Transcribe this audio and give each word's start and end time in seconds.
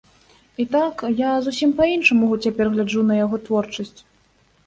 І 0.63 0.65
так, 0.75 1.01
я 1.17 1.31
зусім 1.47 1.75
па-іншаму 1.81 2.29
цяпер 2.47 2.71
гляджу 2.77 3.01
на 3.09 3.21
яго 3.23 3.35
творчасць. 3.47 3.99